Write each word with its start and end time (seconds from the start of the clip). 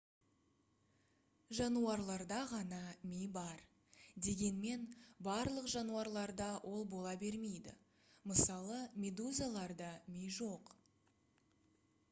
жануарларда 1.57 2.37
ғана 2.51 2.77
ми 3.09 3.19
бар 3.35 3.59
дегенмен 4.27 4.87
барлық 5.27 5.67
жануарларда 5.73 6.47
ол 6.71 6.87
бола 6.93 7.13
бермейді 7.25 7.75
мысалы 8.31 8.79
медузаларда 9.05 9.91
ми 10.17 10.31
жоқ 10.39 10.73